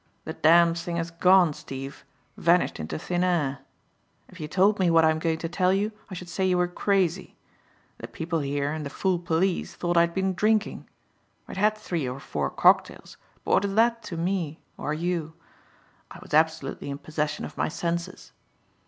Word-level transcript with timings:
The 0.25 0.33
damned 0.33 0.79
thing 0.79 0.95
has 0.95 1.11
gone, 1.11 1.53
Steve, 1.53 2.03
vanished 2.35 2.79
into 2.79 2.97
thin 2.97 3.23
air. 3.23 3.59
If 4.29 4.39
you 4.39 4.47
told 4.47 4.79
me 4.79 4.89
what 4.89 5.05
I'm 5.05 5.19
going 5.19 5.37
to 5.37 5.47
tell 5.47 5.71
you, 5.71 5.91
I 6.09 6.15
should 6.15 6.27
say 6.27 6.43
you 6.43 6.57
were 6.57 6.67
crazy. 6.67 7.35
The 7.99 8.07
people 8.07 8.39
here 8.39 8.71
and 8.73 8.83
the 8.83 8.89
fool 8.89 9.19
police 9.19 9.75
thought 9.75 9.97
I'd 9.97 10.15
been 10.15 10.33
drinking. 10.33 10.89
I'd 11.47 11.57
had 11.57 11.77
three 11.77 12.09
or 12.09 12.19
four 12.19 12.49
cocktails, 12.49 13.17
but 13.45 13.51
what 13.51 13.65
is 13.65 13.75
that 13.75 14.01
to 14.05 14.17
me 14.17 14.59
or 14.75 14.91
you? 14.91 15.35
I 16.09 16.17
was 16.19 16.33
absolutely 16.33 16.89
in 16.89 16.97
possession 16.97 17.45
of 17.45 17.55
my 17.55 17.67
senses. 17.67 18.31